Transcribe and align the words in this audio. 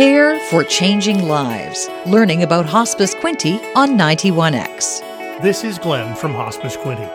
Care 0.00 0.40
for 0.48 0.64
Changing 0.64 1.28
Lives. 1.28 1.86
Learning 2.06 2.42
about 2.42 2.64
Hospice 2.64 3.14
Quinte 3.14 3.60
on 3.76 3.98
91X. 3.98 5.42
This 5.42 5.62
is 5.62 5.78
Glenn 5.78 6.16
from 6.16 6.32
Hospice 6.32 6.74
Quinte. 6.74 7.06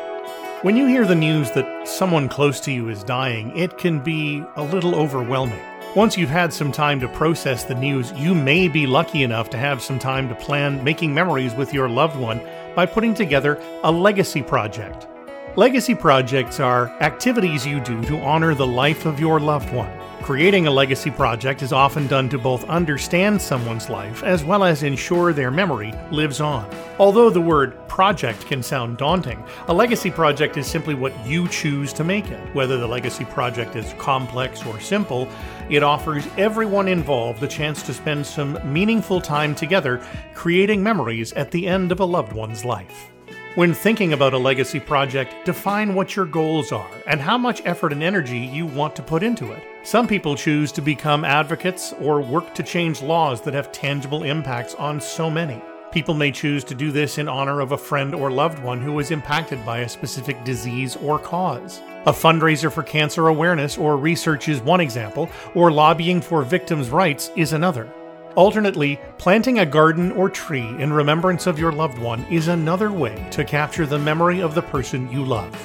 When 0.63 0.77
you 0.77 0.85
hear 0.85 1.03
the 1.03 1.15
news 1.15 1.49
that 1.53 1.87
someone 1.87 2.29
close 2.29 2.59
to 2.59 2.71
you 2.71 2.89
is 2.89 3.03
dying, 3.03 3.57
it 3.57 3.79
can 3.79 4.01
be 4.01 4.43
a 4.55 4.63
little 4.63 4.93
overwhelming. 4.93 5.59
Once 5.95 6.15
you've 6.15 6.29
had 6.29 6.53
some 6.53 6.71
time 6.71 6.99
to 6.99 7.07
process 7.07 7.63
the 7.63 7.73
news, 7.73 8.11
you 8.11 8.35
may 8.35 8.67
be 8.67 8.85
lucky 8.85 9.23
enough 9.23 9.49
to 9.49 9.57
have 9.57 9.81
some 9.81 9.97
time 9.97 10.29
to 10.29 10.35
plan 10.35 10.83
making 10.83 11.11
memories 11.11 11.55
with 11.55 11.73
your 11.73 11.89
loved 11.89 12.17
one 12.19 12.39
by 12.75 12.85
putting 12.85 13.15
together 13.15 13.59
a 13.83 13.91
legacy 13.91 14.43
project. 14.43 15.07
Legacy 15.55 15.95
projects 15.95 16.59
are 16.59 16.89
activities 17.01 17.65
you 17.65 17.79
do 17.79 17.99
to 18.03 18.19
honor 18.19 18.53
the 18.53 18.67
life 18.67 19.07
of 19.07 19.19
your 19.19 19.39
loved 19.39 19.73
one. 19.73 19.89
Creating 20.25 20.65
a 20.65 20.71
legacy 20.71 21.11
project 21.11 21.61
is 21.61 21.71
often 21.71 22.07
done 22.07 22.27
to 22.29 22.39
both 22.39 22.67
understand 22.67 23.39
someone's 23.39 23.91
life 23.91 24.23
as 24.23 24.43
well 24.43 24.63
as 24.63 24.81
ensure 24.81 25.31
their 25.31 25.51
memory 25.51 25.93
lives 26.09 26.41
on. 26.41 26.67
Although 26.97 27.29
the 27.29 27.39
word 27.39 27.87
project 27.87 28.47
can 28.47 28.63
sound 28.63 28.97
daunting, 28.97 29.43
a 29.67 29.73
legacy 29.73 30.09
project 30.09 30.57
is 30.57 30.65
simply 30.65 30.95
what 30.95 31.13
you 31.27 31.47
choose 31.49 31.93
to 31.93 32.03
make 32.03 32.31
it. 32.31 32.55
Whether 32.55 32.77
the 32.79 32.87
legacy 32.87 33.23
project 33.25 33.75
is 33.75 33.93
complex 33.99 34.65
or 34.65 34.79
simple, 34.79 35.27
it 35.69 35.83
offers 35.83 36.27
everyone 36.39 36.87
involved 36.87 37.39
the 37.39 37.47
chance 37.47 37.83
to 37.83 37.93
spend 37.93 38.25
some 38.25 38.57
meaningful 38.73 39.21
time 39.21 39.53
together 39.53 40.03
creating 40.33 40.81
memories 40.81 41.33
at 41.33 41.51
the 41.51 41.67
end 41.67 41.91
of 41.91 41.99
a 41.99 42.05
loved 42.05 42.33
one's 42.33 42.65
life. 42.65 43.11
When 43.55 43.73
thinking 43.73 44.11
about 44.11 44.33
a 44.33 44.37
legacy 44.37 44.81
project, 44.81 45.33
define 45.45 45.93
what 45.93 46.13
your 46.13 46.25
goals 46.25 46.73
are 46.73 46.91
and 47.07 47.21
how 47.21 47.37
much 47.37 47.61
effort 47.63 47.93
and 47.93 48.03
energy 48.03 48.39
you 48.39 48.65
want 48.65 48.97
to 48.97 49.01
put 49.01 49.23
into 49.23 49.53
it. 49.53 49.63
Some 49.81 50.09
people 50.09 50.35
choose 50.35 50.73
to 50.73 50.81
become 50.81 51.23
advocates 51.23 51.93
or 52.01 52.19
work 52.19 52.53
to 52.55 52.63
change 52.63 53.01
laws 53.01 53.39
that 53.43 53.53
have 53.53 53.71
tangible 53.71 54.23
impacts 54.23 54.75
on 54.75 54.99
so 54.99 55.29
many. 55.31 55.61
People 55.93 56.15
may 56.15 56.33
choose 56.33 56.65
to 56.65 56.75
do 56.75 56.91
this 56.91 57.17
in 57.17 57.29
honor 57.29 57.61
of 57.61 57.71
a 57.71 57.77
friend 57.77 58.13
or 58.13 58.29
loved 58.29 58.59
one 58.59 58.81
who 58.81 58.91
was 58.91 59.11
impacted 59.11 59.65
by 59.65 59.79
a 59.79 59.87
specific 59.89 60.43
disease 60.43 60.97
or 60.97 61.17
cause. 61.17 61.79
A 62.07 62.11
fundraiser 62.11 62.69
for 62.69 62.83
cancer 62.83 63.29
awareness 63.29 63.77
or 63.77 63.95
research 63.95 64.49
is 64.49 64.59
one 64.59 64.81
example, 64.81 65.29
or 65.53 65.71
lobbying 65.71 66.19
for 66.19 66.43
victims' 66.43 66.89
rights 66.89 67.31
is 67.37 67.53
another. 67.53 67.89
Alternately, 68.35 68.99
planting 69.17 69.59
a 69.59 69.65
garden 69.65 70.11
or 70.11 70.29
tree 70.29 70.67
in 70.79 70.91
remembrance 70.91 71.47
of 71.47 71.57
your 71.57 71.71
loved 71.71 71.97
one 71.97 72.25
is 72.25 72.49
another 72.49 72.91
way 72.91 73.25
to 73.31 73.45
capture 73.45 73.85
the 73.85 73.97
memory 73.97 74.41
of 74.41 74.53
the 74.53 74.61
person 74.61 75.09
you 75.09 75.23
love. 75.23 75.55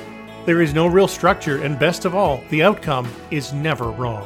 There 0.46 0.62
is 0.62 0.72
no 0.72 0.86
real 0.86 1.08
structure, 1.08 1.62
and 1.62 1.80
best 1.80 2.04
of 2.04 2.14
all, 2.14 2.44
the 2.48 2.62
outcome 2.62 3.10
is 3.32 3.52
never 3.52 3.90
wrong. 3.90 4.24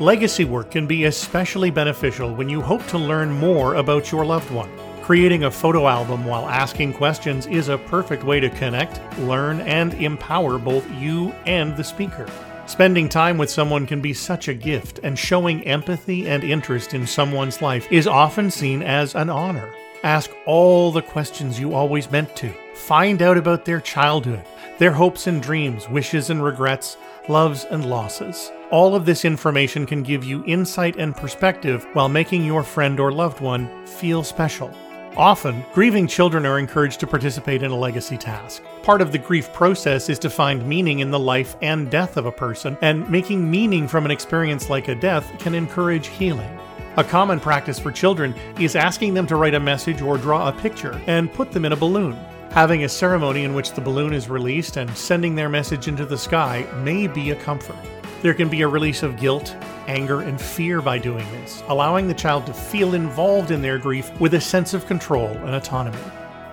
Legacy 0.00 0.44
work 0.44 0.70
can 0.70 0.86
be 0.86 1.04
especially 1.04 1.70
beneficial 1.70 2.34
when 2.34 2.50
you 2.50 2.60
hope 2.60 2.86
to 2.88 2.98
learn 2.98 3.32
more 3.32 3.76
about 3.76 4.12
your 4.12 4.26
loved 4.26 4.50
one. 4.50 4.70
Creating 5.00 5.44
a 5.44 5.50
photo 5.50 5.88
album 5.88 6.26
while 6.26 6.48
asking 6.50 6.92
questions 6.92 7.46
is 7.46 7.70
a 7.70 7.78
perfect 7.78 8.22
way 8.22 8.38
to 8.38 8.50
connect, 8.50 9.00
learn, 9.20 9.62
and 9.62 9.94
empower 9.94 10.58
both 10.58 10.88
you 10.92 11.32
and 11.46 11.74
the 11.74 11.84
speaker. 11.84 12.26
Spending 12.66 13.08
time 13.08 13.38
with 13.38 13.50
someone 13.50 13.86
can 13.86 14.00
be 14.00 14.14
such 14.14 14.48
a 14.48 14.54
gift, 14.54 15.00
and 15.02 15.18
showing 15.18 15.66
empathy 15.66 16.28
and 16.28 16.44
interest 16.44 16.94
in 16.94 17.06
someone's 17.06 17.60
life 17.60 17.90
is 17.90 18.06
often 18.06 18.50
seen 18.50 18.82
as 18.82 19.14
an 19.14 19.28
honor. 19.28 19.68
Ask 20.04 20.30
all 20.46 20.90
the 20.90 21.02
questions 21.02 21.60
you 21.60 21.74
always 21.74 22.10
meant 22.10 22.34
to. 22.36 22.52
Find 22.74 23.20
out 23.20 23.36
about 23.36 23.64
their 23.64 23.80
childhood, 23.80 24.44
their 24.78 24.92
hopes 24.92 25.26
and 25.26 25.42
dreams, 25.42 25.88
wishes 25.88 26.30
and 26.30 26.42
regrets, 26.42 26.96
loves 27.28 27.64
and 27.64 27.88
losses. 27.88 28.50
All 28.70 28.94
of 28.94 29.06
this 29.06 29.24
information 29.24 29.84
can 29.84 30.02
give 30.02 30.24
you 30.24 30.44
insight 30.46 30.96
and 30.96 31.14
perspective 31.14 31.86
while 31.92 32.08
making 32.08 32.44
your 32.44 32.62
friend 32.62 32.98
or 32.98 33.12
loved 33.12 33.40
one 33.40 33.86
feel 33.86 34.24
special. 34.24 34.72
Often, 35.16 35.66
grieving 35.74 36.06
children 36.06 36.46
are 36.46 36.58
encouraged 36.58 36.98
to 37.00 37.06
participate 37.06 37.62
in 37.62 37.70
a 37.70 37.76
legacy 37.76 38.16
task. 38.16 38.62
Part 38.82 39.02
of 39.02 39.12
the 39.12 39.18
grief 39.18 39.52
process 39.52 40.08
is 40.08 40.18
to 40.20 40.30
find 40.30 40.66
meaning 40.66 41.00
in 41.00 41.10
the 41.10 41.18
life 41.18 41.54
and 41.60 41.90
death 41.90 42.16
of 42.16 42.24
a 42.24 42.32
person, 42.32 42.78
and 42.80 43.08
making 43.10 43.50
meaning 43.50 43.86
from 43.86 44.06
an 44.06 44.10
experience 44.10 44.70
like 44.70 44.88
a 44.88 44.94
death 44.94 45.30
can 45.38 45.54
encourage 45.54 46.06
healing. 46.06 46.58
A 46.96 47.04
common 47.04 47.40
practice 47.40 47.78
for 47.78 47.92
children 47.92 48.34
is 48.58 48.74
asking 48.74 49.12
them 49.12 49.26
to 49.26 49.36
write 49.36 49.54
a 49.54 49.60
message 49.60 50.00
or 50.00 50.16
draw 50.16 50.48
a 50.48 50.52
picture 50.52 50.98
and 51.06 51.32
put 51.32 51.52
them 51.52 51.66
in 51.66 51.72
a 51.72 51.76
balloon. 51.76 52.14
Having 52.50 52.84
a 52.84 52.88
ceremony 52.88 53.44
in 53.44 53.52
which 53.52 53.72
the 53.72 53.80
balloon 53.82 54.14
is 54.14 54.30
released 54.30 54.78
and 54.78 54.90
sending 54.96 55.34
their 55.34 55.50
message 55.50 55.88
into 55.88 56.06
the 56.06 56.18
sky 56.18 56.66
may 56.82 57.06
be 57.06 57.32
a 57.32 57.36
comfort. 57.36 57.76
There 58.22 58.34
can 58.34 58.48
be 58.48 58.62
a 58.62 58.68
release 58.68 59.02
of 59.02 59.18
guilt, 59.18 59.56
anger, 59.88 60.20
and 60.20 60.40
fear 60.40 60.80
by 60.80 60.98
doing 60.98 61.28
this, 61.32 61.64
allowing 61.66 62.06
the 62.06 62.14
child 62.14 62.46
to 62.46 62.54
feel 62.54 62.94
involved 62.94 63.50
in 63.50 63.60
their 63.60 63.78
grief 63.78 64.12
with 64.20 64.34
a 64.34 64.40
sense 64.40 64.74
of 64.74 64.86
control 64.86 65.26
and 65.26 65.56
autonomy. 65.56 65.98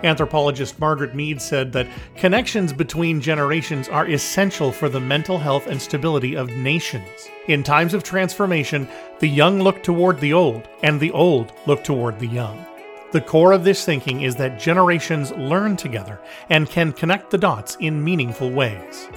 Anthropologist 0.03 0.79
Margaret 0.79 1.13
Mead 1.13 1.39
said 1.39 1.71
that 1.73 1.85
connections 2.15 2.73
between 2.73 3.21
generations 3.21 3.87
are 3.87 4.07
essential 4.07 4.71
for 4.71 4.89
the 4.89 4.99
mental 4.99 5.37
health 5.37 5.67
and 5.67 5.79
stability 5.79 6.35
of 6.35 6.49
nations. 6.49 7.29
In 7.47 7.61
times 7.61 7.93
of 7.93 8.01
transformation, 8.01 8.87
the 9.19 9.29
young 9.29 9.61
look 9.61 9.83
toward 9.83 10.19
the 10.19 10.33
old, 10.33 10.67
and 10.81 10.99
the 10.99 11.11
old 11.11 11.53
look 11.67 11.83
toward 11.83 12.17
the 12.17 12.27
young. 12.27 12.65
The 13.11 13.21
core 13.21 13.51
of 13.51 13.63
this 13.63 13.85
thinking 13.85 14.21
is 14.21 14.35
that 14.37 14.59
generations 14.59 15.31
learn 15.33 15.75
together 15.75 16.19
and 16.49 16.67
can 16.67 16.93
connect 16.93 17.29
the 17.29 17.37
dots 17.37 17.75
in 17.79 18.03
meaningful 18.03 18.49
ways. 18.49 19.07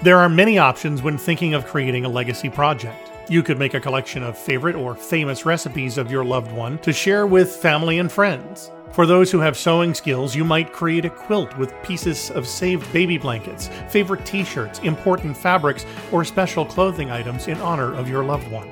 There 0.00 0.18
are 0.18 0.28
many 0.28 0.58
options 0.58 1.02
when 1.02 1.18
thinking 1.18 1.54
of 1.54 1.66
creating 1.66 2.04
a 2.04 2.08
legacy 2.08 2.48
project. 2.48 3.10
You 3.28 3.42
could 3.42 3.58
make 3.58 3.74
a 3.74 3.80
collection 3.80 4.22
of 4.22 4.38
favorite 4.38 4.76
or 4.76 4.94
famous 4.94 5.44
recipes 5.44 5.98
of 5.98 6.08
your 6.08 6.24
loved 6.24 6.52
one 6.52 6.78
to 6.78 6.92
share 6.92 7.26
with 7.26 7.56
family 7.56 7.98
and 7.98 8.10
friends. 8.10 8.70
For 8.92 9.06
those 9.06 9.32
who 9.32 9.40
have 9.40 9.56
sewing 9.56 9.94
skills, 9.94 10.36
you 10.36 10.44
might 10.44 10.72
create 10.72 11.04
a 11.04 11.10
quilt 11.10 11.56
with 11.58 11.74
pieces 11.82 12.30
of 12.30 12.46
saved 12.46 12.92
baby 12.92 13.18
blankets, 13.18 13.70
favorite 13.88 14.24
t 14.24 14.44
shirts, 14.44 14.78
important 14.84 15.36
fabrics, 15.36 15.84
or 16.12 16.24
special 16.24 16.64
clothing 16.64 17.10
items 17.10 17.48
in 17.48 17.58
honor 17.58 17.92
of 17.92 18.08
your 18.08 18.22
loved 18.22 18.48
one. 18.52 18.70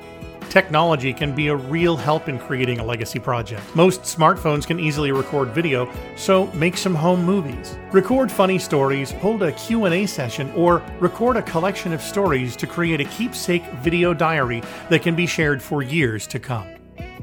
Technology 0.49 1.13
can 1.13 1.35
be 1.35 1.49
a 1.49 1.55
real 1.55 1.97
help 1.97 2.29
in 2.29 2.39
creating 2.39 2.79
a 2.79 2.83
legacy 2.83 3.19
project. 3.19 3.63
Most 3.75 4.03
smartphones 4.03 4.65
can 4.65 4.79
easily 4.79 5.11
record 5.11 5.49
video, 5.49 5.91
so 6.15 6.47
make 6.53 6.77
some 6.77 6.95
home 6.95 7.23
movies. 7.23 7.77
Record 7.91 8.31
funny 8.31 8.57
stories, 8.57 9.11
hold 9.11 9.43
a 9.43 9.51
Q&A 9.51 10.05
session, 10.05 10.49
or 10.55 10.81
record 10.99 11.35
a 11.35 11.41
collection 11.41 11.91
of 11.91 12.01
stories 12.01 12.55
to 12.55 12.65
create 12.65 13.01
a 13.01 13.05
keepsake 13.05 13.65
video 13.83 14.13
diary 14.13 14.63
that 14.89 15.03
can 15.03 15.15
be 15.15 15.27
shared 15.27 15.61
for 15.61 15.83
years 15.83 16.25
to 16.27 16.39
come. 16.39 16.67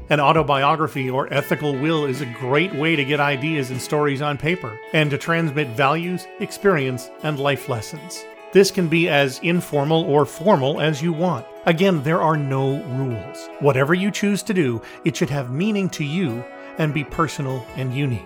An 0.09 0.19
autobiography 0.19 1.09
or 1.09 1.33
ethical 1.33 1.73
will 1.73 2.05
is 2.05 2.21
a 2.21 2.27
great 2.39 2.73
way 2.75 2.95
to 2.95 3.03
get 3.03 3.19
ideas 3.19 3.71
and 3.71 3.81
stories 3.81 4.21
on 4.21 4.37
paper 4.37 4.79
and 4.93 5.09
to 5.09 5.17
transmit 5.17 5.67
values, 5.69 6.27
experience, 6.39 7.09
and 7.23 7.39
life 7.39 7.69
lessons. 7.69 8.23
This 8.53 8.69
can 8.69 8.87
be 8.87 9.09
as 9.09 9.39
informal 9.39 10.03
or 10.03 10.25
formal 10.25 10.79
as 10.79 11.01
you 11.01 11.11
want. 11.11 11.45
Again, 11.67 12.03
there 12.03 12.21
are 12.21 12.37
no 12.37 12.83
rules. 12.83 13.49
Whatever 13.59 13.95
you 13.95 14.11
choose 14.11 14.43
to 14.43 14.53
do, 14.53 14.83
it 15.03 15.15
should 15.15 15.31
have 15.31 15.49
meaning 15.49 15.89
to 15.91 16.03
you 16.03 16.45
and 16.77 16.93
be 16.93 17.03
personal 17.03 17.65
and 17.75 17.91
unique. 17.91 18.21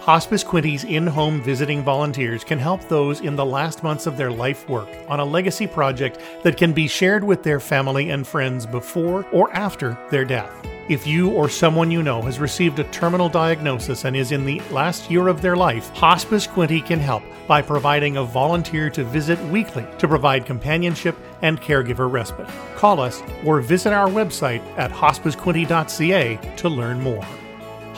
Hospice 0.00 0.42
Quinte's 0.42 0.82
in 0.82 1.06
home 1.06 1.40
visiting 1.40 1.84
volunteers 1.84 2.42
can 2.42 2.58
help 2.58 2.88
those 2.88 3.20
in 3.20 3.36
the 3.36 3.44
last 3.46 3.84
months 3.84 4.06
of 4.06 4.16
their 4.16 4.32
life 4.32 4.68
work 4.68 4.88
on 5.06 5.20
a 5.20 5.24
legacy 5.24 5.68
project 5.68 6.18
that 6.42 6.56
can 6.56 6.72
be 6.72 6.88
shared 6.88 7.22
with 7.22 7.44
their 7.44 7.60
family 7.60 8.10
and 8.10 8.26
friends 8.26 8.66
before 8.66 9.24
or 9.30 9.52
after 9.52 9.96
their 10.10 10.24
death. 10.24 10.50
If 10.88 11.06
you 11.06 11.30
or 11.30 11.50
someone 11.50 11.90
you 11.90 12.02
know 12.02 12.22
has 12.22 12.40
received 12.40 12.78
a 12.78 12.84
terminal 12.84 13.28
diagnosis 13.28 14.04
and 14.04 14.16
is 14.16 14.32
in 14.32 14.46
the 14.46 14.60
last 14.70 15.10
year 15.10 15.28
of 15.28 15.42
their 15.42 15.54
life, 15.54 15.90
Hospice 15.90 16.46
Quinte 16.46 16.84
can 16.84 16.98
help 16.98 17.22
by 17.46 17.60
providing 17.60 18.16
a 18.16 18.24
volunteer 18.24 18.88
to 18.90 19.04
visit 19.04 19.38
weekly 19.44 19.86
to 19.98 20.08
provide 20.08 20.46
companionship 20.46 21.14
and 21.42 21.60
caregiver 21.60 22.10
respite. 22.10 22.48
Call 22.76 23.00
us 23.00 23.22
or 23.44 23.60
visit 23.60 23.92
our 23.92 24.08
website 24.08 24.62
at 24.78 24.90
hospicequinte.ca 24.90 26.56
to 26.56 26.68
learn 26.68 27.00
more. 27.00 27.24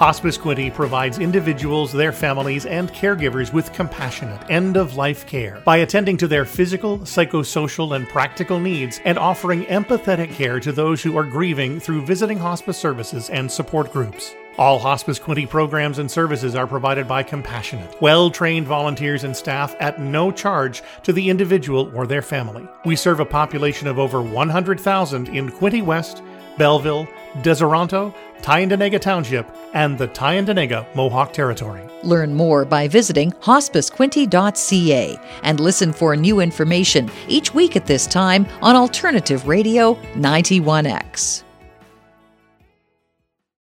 Hospice 0.01 0.39
Quinte 0.39 0.73
provides 0.73 1.19
individuals, 1.19 1.93
their 1.93 2.11
families, 2.11 2.65
and 2.65 2.91
caregivers 2.91 3.53
with 3.53 3.71
compassionate, 3.75 4.41
end 4.49 4.79
of 4.79 4.97
life 4.97 5.27
care 5.27 5.61
by 5.67 5.77
attending 5.77 6.17
to 6.17 6.27
their 6.27 6.47
physical, 6.47 7.01
psychosocial, 7.01 7.95
and 7.95 8.09
practical 8.09 8.59
needs 8.59 8.99
and 9.05 9.19
offering 9.19 9.65
empathetic 9.65 10.33
care 10.33 10.59
to 10.59 10.73
those 10.73 11.03
who 11.03 11.19
are 11.19 11.25
grieving 11.25 11.79
through 11.79 12.01
visiting 12.01 12.39
hospice 12.39 12.79
services 12.79 13.29
and 13.29 13.53
support 13.53 13.93
groups. 13.93 14.35
All 14.59 14.79
Hospice 14.79 15.19
Quinte 15.19 15.49
programs 15.49 15.99
and 15.99 16.11
services 16.11 16.55
are 16.55 16.67
provided 16.67 17.09
by 17.09 17.23
compassionate, 17.23 18.01
well 18.01 18.31
trained 18.31 18.67
volunteers 18.67 19.25
and 19.25 19.37
staff 19.37 19.75
at 19.81 20.01
no 20.01 20.31
charge 20.31 20.83
to 21.05 21.13
the 21.13 21.31
individual 21.31 21.91
or 21.95 22.07
their 22.07 22.23
family. 22.23 22.69
We 22.85 22.97
serve 22.97 23.21
a 23.21 23.25
population 23.25 23.89
of 23.89 23.99
over 23.99 24.21
100,000 24.21 25.29
in 25.29 25.51
Quinte 25.51 25.83
West, 25.83 26.23
Belleville, 26.59 27.09
Deseronto, 27.39 28.15
Tyendinaga 28.43 29.01
Township, 29.01 29.49
and 29.73 29.97
the 29.97 30.09
Tyendinaga 30.09 30.93
Mohawk 30.95 31.33
Territory. 31.33 31.83
Learn 32.03 32.35
more 32.35 32.65
by 32.65 32.89
visiting 32.89 33.31
hospicequinte.ca 33.33 35.19
and 35.43 35.61
listen 35.61 35.93
for 35.93 36.17
new 36.17 36.41
information 36.41 37.11
each 37.29 37.55
week 37.55 37.77
at 37.77 37.87
this 37.87 38.07
time 38.07 38.47
on 38.63 38.77
Alternative 38.77 39.47
Radio 39.47 39.95
91X. 40.15 41.45